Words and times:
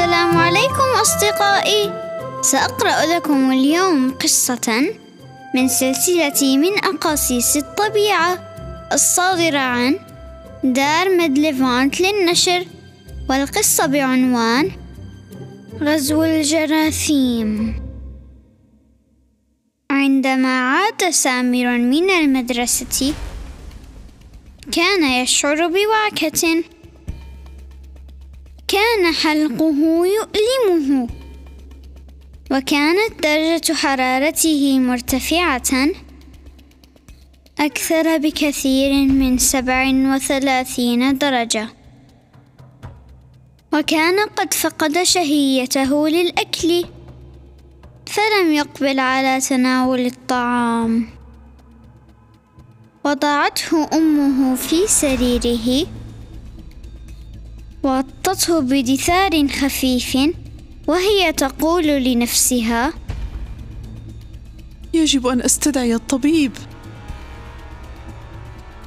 السلام 0.00 0.36
عليكم 0.36 0.88
أصدقائي. 1.00 1.92
سأقرأ 2.42 3.16
لكم 3.16 3.52
اليوم 3.52 4.10
قصة 4.10 4.96
من 5.54 5.68
سلسلة 5.68 6.56
من 6.56 6.84
أقاصيص 6.84 7.56
الطبيعة 7.56 8.38
الصادرة 8.92 9.58
عن 9.58 9.98
دار 10.64 11.16
مدليفانت 11.16 12.00
للنشر 12.00 12.64
والقصة 13.30 13.86
بعنوان 13.86 14.70
غزو 15.82 16.24
الجراثيم. 16.24 17.74
عندما 19.90 20.60
عاد 20.60 21.10
سامر 21.10 21.78
من 21.78 22.10
المدرسة 22.10 23.14
كان 24.72 25.04
يشعر 25.04 25.66
بوعكة. 25.66 26.64
كان 28.70 29.14
حلقه 29.14 30.06
يؤلمه. 30.06 31.08
وكانت 32.50 33.22
درجة 33.22 33.72
حرارته 33.72 34.78
مرتفعة 34.78 35.88
أكثر 37.60 38.18
بكثير 38.18 38.92
من 38.92 39.38
سبع 39.38 39.90
وثلاثين 40.14 41.18
درجة. 41.18 41.68
وكان 43.72 44.28
قد 44.28 44.54
فقد 44.54 45.02
شهيته 45.02 46.08
للأكل 46.08 46.84
فلم 48.06 48.52
يقبل 48.52 49.00
على 49.00 49.40
تناول 49.40 50.06
الطعام. 50.06 51.08
وضعته 53.04 53.88
أمه 53.92 54.54
في 54.54 54.86
سريره. 54.86 55.86
وغطته 57.82 58.60
بدثار 58.60 59.48
خفيف 59.48 60.18
وهي 60.86 61.32
تقول 61.32 61.86
لنفسها 61.86 62.92
يجب 64.94 65.26
أن 65.26 65.40
أستدعي 65.40 65.94
الطبيب. 65.94 66.52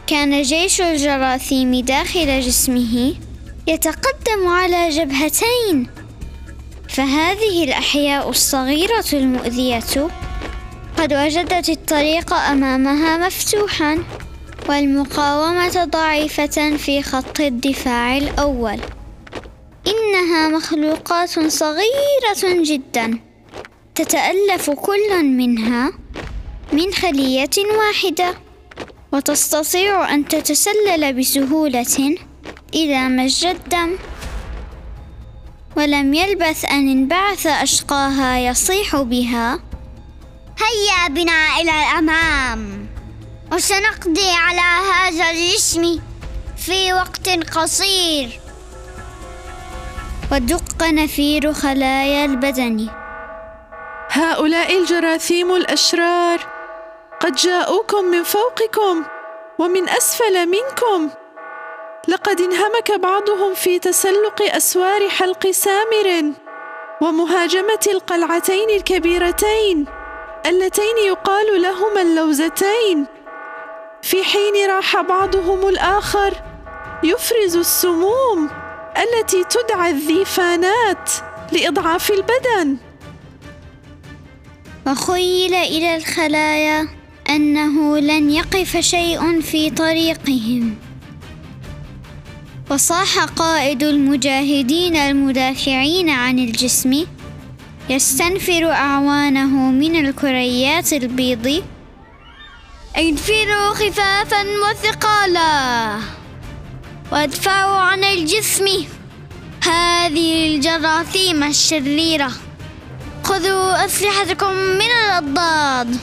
كان 0.07 0.41
جيش 0.41 0.81
الجراثيم 0.81 1.79
داخل 1.79 2.41
جسمه 2.41 3.13
يتقدم 3.67 4.47
على 4.47 4.89
جبهتين 4.89 5.87
فهذه 6.89 7.63
الأحياء 7.63 8.29
الصغيرة 8.29 9.05
المؤذية 9.13 10.09
قد 10.97 11.13
وجدت 11.13 11.69
الطريق 11.69 12.33
أمامها 12.33 13.27
مفتوحا. 13.27 14.03
والمقاومة 14.69 15.85
ضعيفة 15.85 16.77
في 16.77 17.03
خط 17.03 17.39
الدفاع 17.39 18.17
الأول. 18.17 18.79
إنها 19.87 20.47
مخلوقات 20.49 21.39
صغيرة 21.39 22.63
جدا 22.63 23.19
تتألف 23.95 24.69
كل 24.69 25.23
منها 25.23 25.91
من 26.73 26.93
خلية 26.93 27.49
واحدة 27.77 28.37
وتستطيع 29.11 30.13
أن 30.13 30.27
تتسلل 30.27 31.13
بسهولة 31.13 32.15
إلى 32.73 33.07
مجرى 33.07 33.51
الدم. 33.51 33.97
ولم 35.77 36.13
يلبث 36.13 36.65
أن 36.65 36.89
انبعث 36.89 37.47
أشقاها 37.47 38.39
يصيح 38.39 38.95
بها. 38.95 39.59
هيا 40.59 41.07
بنا 41.09 41.61
إلى 41.61 41.71
الأمام. 41.71 42.92
وسنقضي 43.53 44.31
على 44.31 44.61
هذا 44.93 45.31
الجسم 45.31 45.99
في 46.57 46.93
وقت 46.93 47.29
قصير. 47.55 48.39
ودق 50.31 50.83
نفير 50.83 51.53
خلايا 51.53 52.25
البدن. 52.25 52.89
هؤلاء 54.09 54.77
الجراثيم 54.79 55.55
الأشرار 55.55 56.39
قد 57.19 57.35
جاءوكم 57.35 58.05
من 58.05 58.23
فوقكم 58.23 59.03
ومن 59.59 59.89
أسفل 59.89 60.45
منكم. 60.45 61.09
لقد 62.07 62.41
انهمك 62.41 62.91
بعضهم 62.91 63.53
في 63.53 63.79
تسلق 63.79 64.41
أسوار 64.41 65.09
حلق 65.09 65.51
سامر 65.51 66.33
ومهاجمة 67.01 67.85
القلعتين 67.87 68.69
الكبيرتين 68.69 69.85
اللتين 70.45 70.97
يقال 71.05 71.61
لهما 71.61 72.01
اللوزتين. 72.01 73.05
في 74.03 74.23
حين 74.23 74.69
راح 74.69 75.01
بعضهم 75.01 75.67
الآخر 75.67 76.33
يفرز 77.03 77.55
السموم 77.55 78.49
التي 78.97 79.43
تدعى 79.43 79.91
الذيفانات 79.91 81.11
لإضعاف 81.51 82.11
البدن. 82.11 82.77
وخيل 84.87 85.53
إلى 85.53 85.95
الخلايا 85.95 86.87
أنه 87.29 87.97
لن 87.97 88.31
يقف 88.31 88.77
شيء 88.77 89.41
في 89.41 89.69
طريقهم. 89.69 90.75
وصاح 92.71 93.23
قائد 93.23 93.83
المجاهدين 93.83 94.95
المدافعين 94.95 96.09
عن 96.09 96.39
الجسم 96.39 97.05
يستنفر 97.89 98.71
أعوانه 98.71 99.71
من 99.71 99.95
الكريات 99.95 100.93
البيض 100.93 101.63
انفروا 102.97 103.73
خفافا 103.73 104.45
وثقالا 104.63 105.99
وأدفعوا 107.11 107.77
عن 107.77 108.03
الجسم 108.03 108.65
هذه 109.63 110.55
الجراثيم 110.55 111.43
الشريرة. 111.43 112.31
خذوا 113.23 113.85
أسلحتكم 113.85 114.53
من 114.53 114.91
الأضداد 114.91 115.97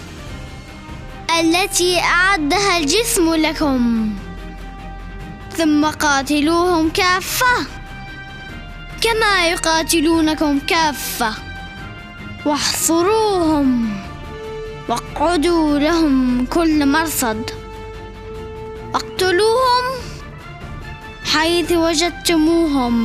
التي 1.40 2.00
أعدها 2.00 2.78
الجسم 2.78 3.34
لكم 3.34 4.12
ثم 5.56 5.86
قاتلوهم 5.86 6.90
كافة 6.90 7.66
كما 9.00 9.48
يقاتلونكم 9.48 10.58
كافة. 10.58 11.34
واحصروهم. 12.46 13.99
واقعدوا 14.90 15.78
لهم 15.78 16.46
كل 16.46 16.88
مرصد. 16.88 17.50
اقتلوهم 18.94 19.84
حيث 21.24 21.72
وجدتموهم 21.72 22.96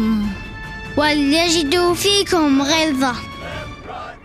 وليجدوا 0.98 1.94
فيكم 1.94 2.62
غلظة. 2.62 3.16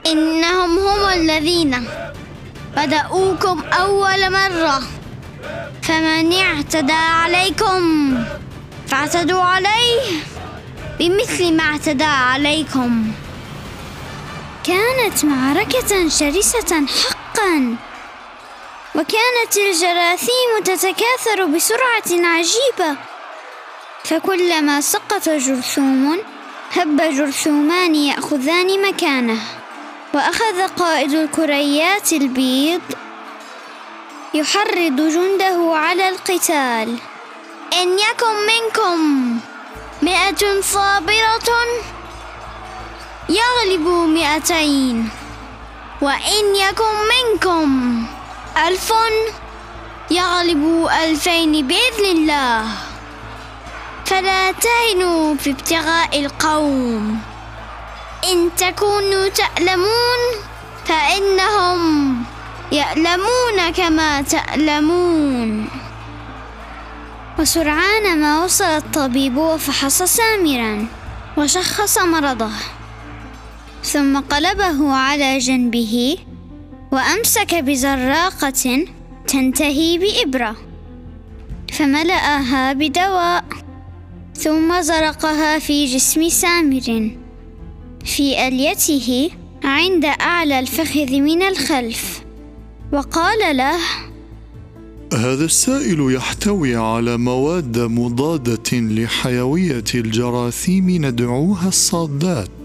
إنهم 0.07 0.79
هم 0.79 1.09
الذين 1.13 1.85
بدأوكم 2.77 3.63
أول 3.63 4.33
مرة. 4.33 4.83
فمن 5.83 6.33
اعتدى 6.33 6.93
عليكم 6.93 8.15
فاعتدوا 8.87 9.43
عليه 9.43 10.01
بمثل 10.99 11.57
ما 11.57 11.63
اعتدى 11.63 12.05
عليكم. 12.05 13.13
كانت 14.65 15.25
معركة 15.25 16.09
شرسة 16.09 16.87
حقا 16.87 17.20
وكانت 18.95 19.57
الجراثيم 19.57 20.51
تتكاثر 20.65 21.45
بسرعة 21.45 22.11
عجيبة. 22.11 22.97
فكلما 24.05 24.81
سقط 24.81 25.29
جرثوم 25.29 26.23
هب 26.77 26.97
جرثومان 26.97 27.95
يأخذان 27.95 28.83
مكانه. 28.83 29.39
وأخذ 30.15 30.67
قائد 30.67 31.13
الكريات 31.13 32.13
البيض 32.13 32.81
يحرض 34.35 34.97
جنده 35.01 35.71
على 35.75 36.09
القتال. 36.09 36.99
إن 37.73 37.99
يكن 37.99 38.35
منكم 38.47 39.39
مئة 40.03 40.61
صابرة 40.61 41.51
يغلب 43.29 43.87
مئتين. 43.89 45.20
وإن 46.01 46.57
يكن 46.57 46.95
منكم 47.13 47.69
ألف 48.67 48.93
يغلب 50.11 50.89
ألفين 51.05 51.67
بإذن 51.67 52.05
الله. 52.05 52.65
فلا 54.07 54.53
تهنوا 54.53 55.35
في 55.35 55.51
ابتغاء 55.51 56.21
القوم. 56.21 57.21
إن 58.33 58.51
تكونوا 58.57 59.29
تألمون 59.29 60.21
فإنهم 60.85 61.81
يألمون 62.73 63.71
كما 63.77 64.23
تألمون. 64.23 65.69
وسرعان 67.39 68.21
ما 68.21 68.45
وصل 68.45 68.65
الطبيب 68.65 69.37
وفحص 69.37 70.03
سامرا 70.03 70.87
وشخص 71.37 71.99
مرضه. 71.99 72.80
ثم 73.93 74.21
قلبه 74.21 74.93
على 74.93 75.39
جنبه 75.39 76.17
وأمسك 76.93 77.55
بزراقة 77.55 78.87
تنتهي 79.27 79.99
بإبرة 79.99 80.57
فملأها 81.73 82.73
بدواء 82.73 83.45
ثم 84.35 84.81
زرقها 84.81 85.59
في 85.59 85.87
جسم 85.87 86.29
سامر. 86.29 87.11
في 88.05 88.49
أليته 88.49 89.31
عند 89.65 90.05
أعلى 90.05 90.59
الفخذ 90.59 91.13
من 91.13 91.43
الخلف 91.43 92.23
وقال 92.93 93.57
له 93.57 93.79
هذا 95.13 95.45
السائل 95.45 96.15
يحتوي 96.15 96.77
على 96.77 97.17
مواد 97.17 97.79
مضادة 97.79 98.71
لحيوية 98.73 99.85
الجراثيم 99.95 100.91
ندعوها 100.91 101.69
الصادات. 101.69 102.60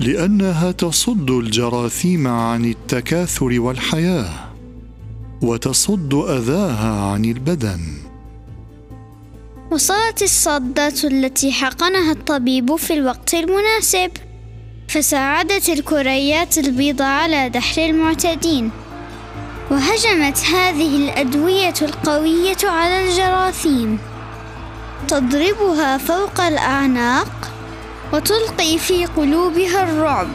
لأنها 0.00 0.72
تصد 0.72 1.30
الجراثيم 1.30 2.28
عن 2.28 2.64
التكاثر 2.64 3.60
والحياة 3.60 4.30
وتصد 5.42 6.14
أذاها 6.14 7.12
عن 7.12 7.24
البدن. 7.24 7.80
وصلت 9.70 10.22
الصادات 10.22 11.04
التي 11.04 11.52
حقنها 11.52 12.12
الطبيب 12.12 12.76
في 12.76 12.94
الوقت 12.94 13.34
المناسب 13.34 14.10
فساعدت 14.88 15.68
الكريات 15.68 16.58
البيض 16.58 17.02
على 17.02 17.48
دحر 17.48 17.84
المعتدين 17.84 18.70
وهجمت 19.70 20.38
هذه 20.38 20.96
الأدوية 20.96 21.74
القوية 21.82 22.56
على 22.64 23.08
الجراثيم. 23.08 23.98
تضربها 25.08 25.98
فوق 25.98 26.40
الأعناق 26.40 27.53
وتلقي 28.14 28.78
في 28.78 29.06
قلوبها 29.06 29.82
الرعب. 29.82 30.28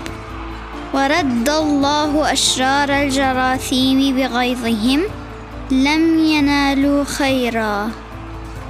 ورد 0.93 1.49
الله 1.49 2.33
أشرار 2.33 2.89
الجراثيم 2.89 4.15
بغيظهم 4.15 5.01
لم 5.71 6.19
ينالوا 6.19 7.03
خيرا. 7.03 7.91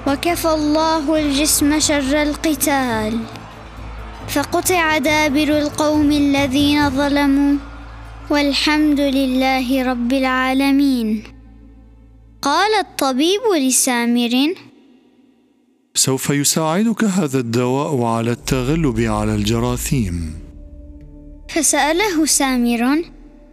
وكفى 0.07 0.49
الله 0.49 1.15
الجسم 1.15 1.79
شر 1.79 2.21
القتال. 2.21 3.19
فقطع 4.27 4.97
دابر 4.97 5.57
القوم 5.57 6.11
الذين 6.11 6.89
ظلموا 6.89 7.57
والحمد 8.29 8.99
لله 8.99 9.83
رب 9.83 10.13
العالمين. 10.13 11.23
قال 12.41 12.71
الطبيب 12.79 13.41
لسامر 13.57 14.53
سوف 15.99 16.29
يساعدك 16.29 17.03
هذا 17.03 17.39
الدواء 17.39 18.01
على 18.03 18.31
التغلب 18.31 18.99
على 18.99 19.35
الجراثيم. 19.35 20.33
فسأله 21.49 22.25
سامر 22.25 22.81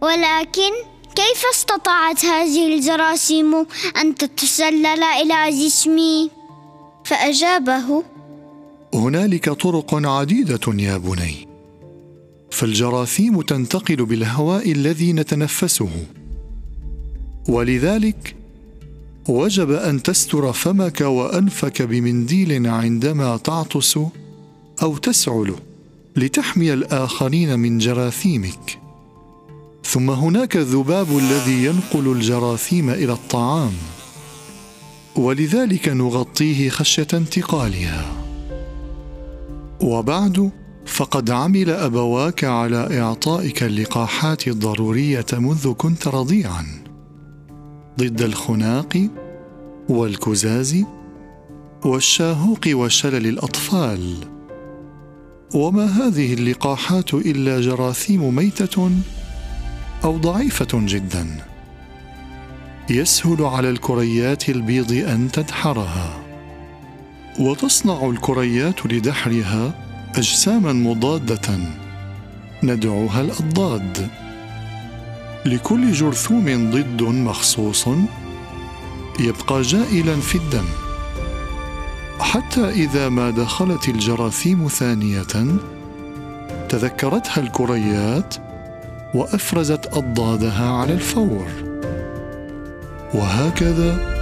ولكن 0.01 0.71
كيف 1.15 1.41
استطاعت 1.53 2.25
هذه 2.25 2.75
الجراثيم 2.75 3.55
أن 4.01 4.15
تتسلل 4.15 5.03
إلى 5.03 5.65
جسمي؟ 5.65 6.31
فأجابه 7.05 8.03
هنالك 8.93 9.49
طرق 9.49 10.07
عديدة 10.07 10.65
يا 10.67 10.97
بني. 10.97 11.47
فالجراثيم 12.51 13.41
تنتقل 13.41 14.05
بالهواء 14.05 14.71
الذي 14.71 15.13
نتنفسه. 15.13 15.89
ولذلك 17.49 18.36
وجب 19.27 19.71
أن 19.71 20.03
تستر 20.03 20.53
فمك 20.53 21.01
وأنفك 21.01 21.81
بمنديل 21.81 22.67
عندما 22.67 23.37
تعطس 23.37 23.99
أو 24.81 24.97
تسعل 24.97 25.55
لتحمي 26.15 26.73
الآخرين 26.73 27.59
من 27.59 27.77
جراثيمك. 27.77 28.79
ثم 29.83 30.09
هناك 30.09 30.57
الذباب 30.57 31.17
الذي 31.17 31.65
ينقل 31.65 32.11
الجراثيم 32.11 32.89
إلى 32.89 33.13
الطعام 33.13 33.73
ولذلك 35.15 35.89
نغطيه 35.89 36.69
خشية 36.69 37.07
انتقالها. 37.13 38.05
وبعد 39.81 40.51
فقد 40.85 41.29
عمل 41.29 41.69
أبواك 41.69 42.43
على 42.43 43.01
إعطائك 43.01 43.63
اللقاحات 43.63 44.47
الضرورية 44.47 45.25
منذ 45.33 45.73
كنت 45.73 46.07
رضيعا. 46.07 46.86
ضد 47.99 48.21
الخناق 48.21 49.09
والكزاز 49.89 50.83
والشاهوق 51.85 52.59
وشلل 52.67 53.27
الأطفال. 53.27 54.15
وما 55.55 55.85
هذه 55.85 56.33
اللقاحات 56.33 57.13
إلا 57.13 57.61
جراثيم 57.61 58.35
ميتة 58.35 58.91
أو 60.03 60.17
ضعيفة 60.17 60.67
جدا. 60.73 61.27
يسهل 62.89 63.43
على 63.43 63.69
الكريات 63.69 64.49
البيض 64.49 64.91
أن 64.91 65.31
تدحرها. 65.31 66.19
وتصنع 67.39 68.09
الكريات 68.09 68.85
لدحرها 68.85 69.73
اجساما 70.15 70.73
مضادة. 70.73 71.59
ندعوها 72.63 73.21
الأضداد. 73.21 74.09
لكل 75.45 75.91
جرثوم 75.91 76.71
ضد 76.71 77.01
مخصوص 77.01 77.85
يبقى 79.19 79.61
جائلا 79.61 80.15
في 80.15 80.35
الدم. 80.35 80.65
حتى 82.19 82.69
إذا 82.69 83.09
ما 83.09 83.29
دخلت 83.29 83.89
الجراثيم 83.89 84.67
ثانية 84.67 85.57
تذكرتها 86.69 87.41
الكريات 87.41 88.35
وأفرزت 89.13 89.87
أضدادها 89.93 90.69
على 90.69 90.93
الفور. 90.93 91.47
وهكذا 93.13 94.17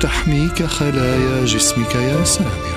تحميك 0.00 0.62
خلايا 0.62 1.44
جسمك 1.44 1.94
يا 1.94 2.24
سامر. 2.24 2.73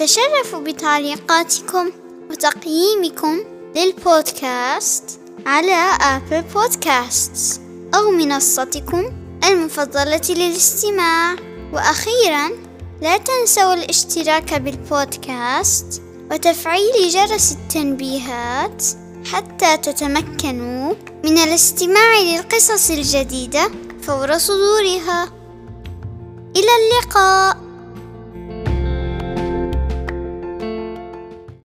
أتشرف 0.00 0.54
بتعليقاتكم 0.54 1.90
وتقييمكم 2.30 3.40
للبودكاست 3.76 5.20
على 5.46 5.90
آبل 6.00 6.42
بودكاست 6.42 7.60
أو 7.94 8.10
منصتكم 8.10 9.12
المفضلة 9.44 10.20
للاستماع. 10.30 11.36
وأخيرا 11.72 12.50
لا 13.02 13.16
تنسوا 13.16 13.74
الاشتراك 13.74 14.54
بالبودكاست 14.54 16.02
وتفعيل 16.30 17.08
جرس 17.08 17.52
التنبيهات 17.52 18.84
حتى 19.32 19.76
تتمكنوا 19.76 20.94
من 21.24 21.38
الاستماع 21.38 22.18
للقصص 22.20 22.90
الجديدة 22.90 23.70
فور 24.02 24.38
صدورها. 24.38 25.24
إلى 26.56 26.70
اللقاء. 26.80 27.69